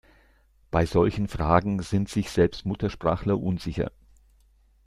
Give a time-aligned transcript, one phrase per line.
[0.71, 3.91] Bei solchen Fragen sind sich selbst Muttersprachler unsicher.